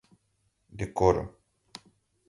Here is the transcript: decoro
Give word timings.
decoro 0.79 1.23